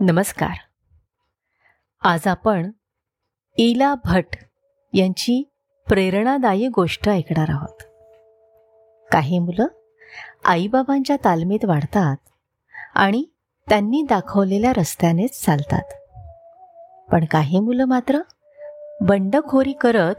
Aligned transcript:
नमस्कार. 0.00 0.50
आज 2.02 2.26
आपण 2.26 2.70
इला 3.56 3.94
भट 4.04 4.24
यांची 4.92 5.50
प्रेरणादायी 5.88 6.68
गोष्ट 6.68 7.08
ऐकणार 7.08 7.46
आहोत. 7.48 7.82
काही 9.12 9.38
मुलं 9.38 9.66
आईबाबांच्या 10.44 11.16
तालमीत 11.24 11.64
वाढतात 11.64 12.16
आणि 12.94 13.24
त्यांनी 13.68 14.02
दाखवलेल्या 14.08 14.72
रस्त्यानेच 14.72 15.44
चालतात. 15.44 15.84
पण 17.10 17.24
काही 17.24 17.60
मुलं 17.60 17.84
मात्र 17.84 18.18
बंडखोरी 19.00 19.72
करत 19.72 20.14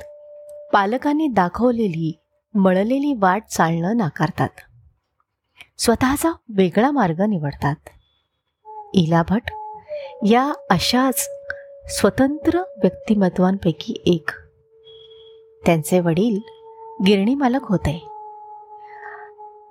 पालकांनी 0.73 1.27
दाखवलेली 1.27 2.19
मळलेली 2.53 3.13
वाट 3.13 3.43
चालणं 3.49 3.97
नाकारतात. 3.97 4.49
स्वतःचा 5.77 6.31
वेगळा 6.49 6.91
मार्ग 6.91 7.21
निवडतात. 7.21 7.75
इला 8.93 9.23
भट 9.29 9.41
या 10.25 10.53
अशाच 10.69 11.29
स्वतंत्र 11.85 12.59
व्यक्तिमत्वांपैकी 12.59 14.01
एक. 14.05 14.29
त्यांचे 15.65 15.99
वडील 15.99 16.39
गिरणी 17.05 17.35
मालक 17.35 17.59
होते. 17.63 18.07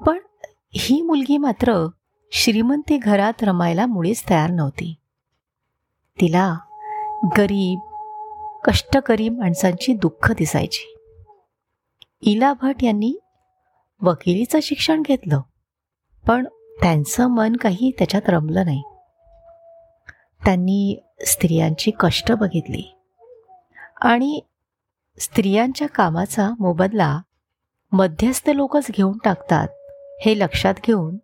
पण 0.06 0.19
ही 0.74 1.02
मुलगी 1.02 1.36
मात्र 1.36 1.86
श्रीमंती 2.32 2.96
घरात 2.96 3.32
रमायला 3.42 3.86
मुळीच 3.86 4.22
तयार 4.30 4.50
नव्हती. 4.50 4.95
तिला 6.20 6.58
गरीब 7.38 7.78
कष्टकरी 8.64 9.28
माणसांची 9.28 9.92
दुःख 9.92 10.33
दिसायची. 10.33 10.97
इला 12.20 12.52
भट 12.52 12.74
यांनी 12.83 13.19
वकिलीचं 14.02 14.58
शिक्षण 14.62 15.02
घेतलं 15.02 15.41
पण 16.27 16.47
त्यांचं 16.83 17.27
मन 17.27 17.56
काही 17.56 17.91
त्याच्यात 17.98 18.28
रमलं 18.28 18.64
नाही. 18.64 18.83
त्यांनी 20.46 21.00
स्त्रियांची 21.27 21.91
कष्ट 22.00 22.32
बघितली. 22.32 22.97
आणि 24.00 24.41
स्त्रियांच्या 25.19 25.89
कामाचा 25.89 26.50
मोबदला 26.61 27.20
मध्यस्थ 27.92 28.50
लोकच 28.50 28.86
घेऊन 28.91 29.19
टाकतात 29.24 29.69
हे 30.27 30.39
लक्षात 30.39 30.74
घेऊन 30.86 31.17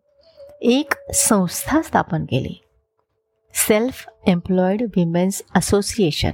एक 0.60 0.92
संस्था 1.14 1.82
स्थापन 1.82 2.24
केली. 2.24 2.64
सेल्फ 3.54 4.06
एम्प्लॉईड 4.26 4.82
विमेन्स 4.82 5.42
असोसिएशन 5.56 6.32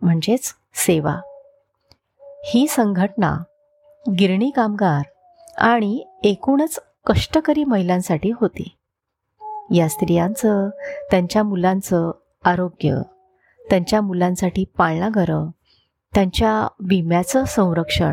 म्हणजेच 0.00 0.54
सेवा. 0.74 1.20
ही 2.44 2.66
संघटना 2.68 3.38
गिरणी 4.18 4.50
कामगार 4.50 5.02
आणि 5.58 6.06
एकूणच 6.24 6.78
कष्टकरी 7.06 7.64
महिलांसाठी 7.64 8.30
होती. 8.30 8.76
या 9.72 9.88
स्त्रियांचं 9.88 10.68
त्यांच्या 11.10 11.42
मुलांचं 11.42 12.10
आरोग्य 12.44 12.96
त्यांच्या 13.70 14.00
मुलांसाठी 14.00 14.64
पाळणा 14.64 15.08
घरं 15.08 15.50
त्यांच्या 16.14 16.68
विम्याचं 16.80 17.44
संरक्षण 17.44 18.12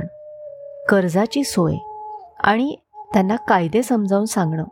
कर्जाची 0.90 1.44
सोय 1.44 1.76
आणि 2.40 2.76
त्यांना 3.14 3.36
कायदे 3.36 3.84
समजावून 3.84 4.26
सांगणं. 4.26 4.64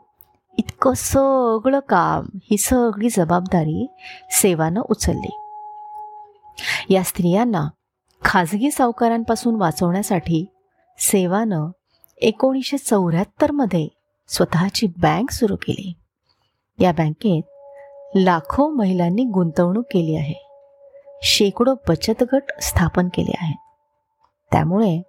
इतकं 0.57 0.93
सगळं 0.95 1.79
काम 1.79 2.25
ही 2.43 2.57
सगळी 2.57 3.09
जबाबदारी 3.09 3.87
सेवानं 4.31 4.81
उचलली. 4.89 5.37
या 6.89 7.03
स्त्रियांना 7.03 7.67
खाजगी 8.25 8.71
सावकारांपासून 8.71 9.55
वाचवण्यासाठी 9.55 10.45
सेवानं 10.99 11.67
एकोणीसशे 12.17 12.77
चौऱ्याहत्तरमध्ये 12.77 13.87
स्वतःची 14.27 14.87
बँक 14.87 15.31
सुरू 15.31 15.55
केली. 15.55 15.93
या 16.79 16.91
बँकेत 16.91 17.43
लाखो 18.15 18.69
महिलांनी 18.69 19.23
गुंतवणूक 19.23 19.85
केली 19.91 20.15
आहे. 20.15 20.33
शेकडो 21.23 21.73
बचत 21.87 22.23
गट 22.33 22.51
स्थापन 22.61 23.07
केले 23.07 23.35
आहेत. 23.41 23.55
त्यामुळे 24.51 25.01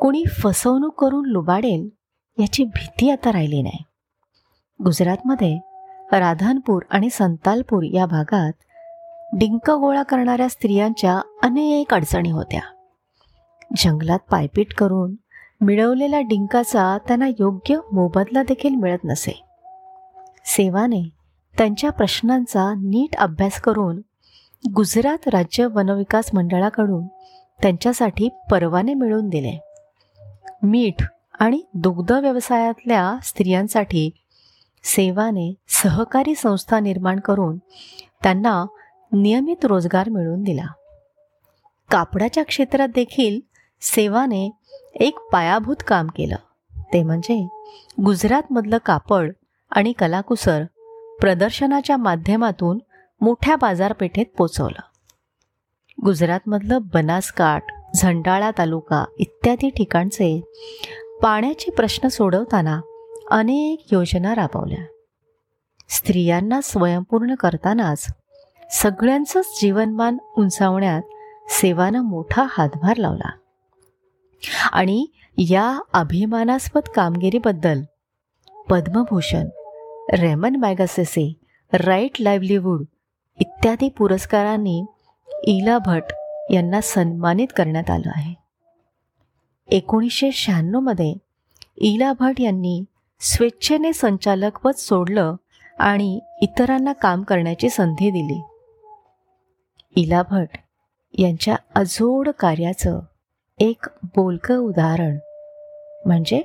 कोणी 0.00 0.24
फसवणूक 0.42 1.00
करून 1.00 1.26
लुबाडेल 1.26 1.88
याची 2.38 2.64
भीती 2.64 3.10
आता 3.10 3.32
राहिली 3.32 3.62
नाही. 3.62 3.82
गुजरातमध्ये 4.84 5.58
राधनपूर 6.12 6.82
आणि 6.90 7.10
संतालपूर 7.10 7.82
या 7.82 8.06
भागात 8.06 8.52
डिंक 9.32 9.70
गोळा 9.70 10.02
करणाऱ्या 10.02 10.48
स्त्रियांच्या 10.48 11.20
अनेक 11.42 11.94
अडचणी 11.94 12.30
होत्या. 12.30 12.60
जंगलात 13.76 14.18
पायपीट 14.30 14.74
करून 14.74 15.14
मिळवलेल्या 15.60 16.20
डिंकाचा 16.20 16.98
त्यांना 17.06 17.28
योग्य 17.28 17.78
मोबदला 17.92 18.42
देखील 18.42 18.74
मिळत 18.74 19.04
नसे. 19.04 19.47
सेवाने 20.58 21.08
त्यांच्या 21.58 21.90
प्रश्नांचा 21.90 22.74
नीट 22.74 23.16
अभ्यास 23.16 23.60
करून 23.60 24.00
गुजरात 24.76 25.28
राज्य 25.28 25.66
वनविकास 25.66 26.30
मंडळाकडून 26.34 27.06
त्यांच्यासाठी 27.62 28.28
परवाने 28.50 28.94
मिळवून 28.94 29.28
दिले. 29.28 29.60
मीठ 30.62 31.04
आणि 31.40 31.62
दुग्ध 31.74 32.12
व्यवसायातल्या 32.12 33.16
स्त्रियांसाठी 33.22 34.10
सेवाने 34.84 35.54
सहकारी 35.68 36.34
संस्था 36.34 36.80
निर्माण 36.80 37.20
करून 37.20 37.58
त्यांना 38.22 38.64
नियमित 39.12 39.64
रोजगार 39.64 40.08
मिळवून 40.08 40.42
दिला. 40.42 40.66
कापडाच्या 41.90 42.44
क्षेत्रात 42.44 42.88
देखील 42.88 43.40
सेवाने 43.80 44.50
एक 44.94 45.18
पायाभूत 45.32 45.76
काम 45.86 46.06
केलं. 46.06 46.36
ते 46.72 47.02
म्हणजे 47.02 47.48
गुजरातमधलं 48.04 48.78
कापड 48.86 49.32
आणि 49.70 49.92
कलाकुसर 49.92 50.64
प्रदर्शनाच्या 51.20 51.96
माध्यमातून 51.96 52.78
मोठ्या 53.20 53.56
बाजारपेठेत 53.56 54.26
पोचवलं. 54.38 54.80
गुजरातमधलं 56.04 56.78
बनासकाठ 56.94 57.64
झंडाळा 57.96 58.50
तालुका 58.58 59.04
इत्यादी 59.18 59.70
ठिकाणचे 59.70 60.40
पाण्याचे 61.22 61.70
प्रश्न 61.70 62.08
सोडवताना 62.08 62.80
अनेक 63.30 63.92
योजना 63.92 64.34
राबवल्या. 64.34 64.84
स्त्रियांना 65.88 66.60
स्वयंपूर्ण 66.60 67.34
करतानाच 67.34 68.06
सगळ्यांचंच 68.70 69.58
जीवनमान 69.60 70.18
उंचावण्यात 70.36 71.02
सेवानं 71.48 72.00
मोठा 72.00 72.46
हातभार 72.50 72.96
लावला. 72.96 73.30
आणि 74.72 75.06
या 75.38 75.80
अभिमानास्पद 75.92 76.82
कामगिरीबद्दल 76.94 77.82
Padma Bhushan 78.70 79.48
Ramon 80.12 80.56
Magsaysay 80.56 81.32
Right 81.72 82.10
Livelihood 82.20 82.84
इत्यादी 83.38 83.88
पुरस्कारांनी 83.88 84.84
इला 85.44 85.78
भट 85.78 86.02
यांना 86.50 86.80
सन्मानित 86.80 87.48
करण्यात 87.56 87.90
आलं 87.90 88.10
आहे. 88.14 88.34
एकोणीसशे 89.68 90.30
शहाण्णवमध्ये 90.32 91.14
इला 91.76 92.12
भट 92.20 92.40
यांनी 92.40 92.84
स्वेच्छेने 93.20 93.92
संचालकपद 93.92 94.74
सोडलं 94.74 95.34
आणि 95.78 96.20
इतरांना 96.42 96.92
काम 96.92 97.22
करण्याची 97.22 97.68
संधी 97.68 98.10
दिली. 98.10 98.40
इला 100.02 100.22
भट 100.30 100.56
यांच्या 101.18 101.56
अजोड 101.74 102.28
कार्याचं 102.28 103.00
एक 103.58 103.86
बोलकं 104.04 104.56
उदाहरण 104.56 105.18
म्हणजे 106.06 106.42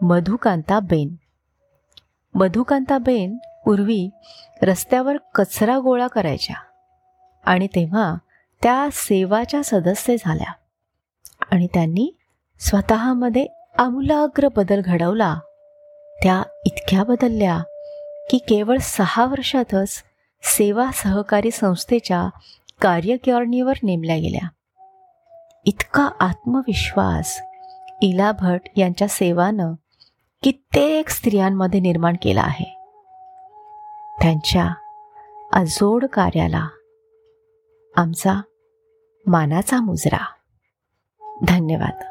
मधुकांताबेन 0.00 1.14
मधुकांताबेन 2.34 3.36
पूर्वी 3.36 4.10
रस्त्यावर 4.62 5.16
कचरा 5.34 5.78
गोळा 5.78 6.06
करायच्या. 6.06 6.56
आणि 7.44 7.66
तेव्हा 7.66 8.14
त्या 8.62 8.88
सेवाच्या 8.92 9.60
सदस्य 9.64 10.16
झाल्या. 10.20 10.52
आणि 11.50 11.66
त्यांनी 11.66 12.16
स्वतःमध्ये 12.60 13.46
आमूलाग्र 13.78 14.48
बदल 14.56 14.80
घडवला. 14.84 15.38
त्या 16.22 16.42
इतक्या 16.66 17.04
बदलल्या 17.04 17.58
की 18.30 18.38
केवळ 18.38 18.76
सहा 18.80 19.24
वर्षातच 19.24 20.04
सेवा 20.42 20.90
सहकारी 20.94 21.50
संस्थेच्या 21.50 22.28
कार्यकारणीवर 22.80 23.72
नेमल्या 23.82 24.16
गेल्या. 24.16 24.48
इतका 25.64 26.10
आत्मविश्वास 26.20 27.42
इला 28.02 28.32
भट 28.32 28.60
यांच्या 28.76 29.08
सेवानं 29.08 29.72
कित्येक 30.42 31.08
स्त्रियांमध्ये 31.08 31.80
निर्माण 31.80 32.16
केला 32.22 32.40
आहे. 32.40 32.78
त्यांच्या 34.20 34.74
अजोड 35.52 36.04
कार्याला 36.04 36.68
आमचा 37.96 38.40
मानाचा 39.26 39.80
मुजरा. 39.80 40.26
धन्यवाद. 41.48 42.09